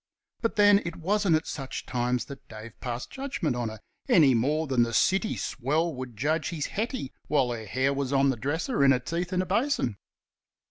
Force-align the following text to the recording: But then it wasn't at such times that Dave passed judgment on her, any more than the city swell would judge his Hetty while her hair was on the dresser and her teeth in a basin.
But 0.41 0.55
then 0.55 0.81
it 0.83 0.95
wasn't 0.95 1.35
at 1.35 1.45
such 1.45 1.85
times 1.85 2.25
that 2.25 2.47
Dave 2.47 2.73
passed 2.79 3.11
judgment 3.11 3.55
on 3.55 3.69
her, 3.69 3.79
any 4.09 4.33
more 4.33 4.65
than 4.65 4.81
the 4.81 4.93
city 4.95 5.35
swell 5.37 5.93
would 5.93 6.17
judge 6.17 6.49
his 6.49 6.65
Hetty 6.65 7.13
while 7.27 7.51
her 7.51 7.67
hair 7.67 7.93
was 7.93 8.11
on 8.11 8.31
the 8.31 8.35
dresser 8.35 8.81
and 8.83 8.93
her 8.93 8.99
teeth 8.99 9.31
in 9.31 9.43
a 9.43 9.45
basin. 9.45 9.97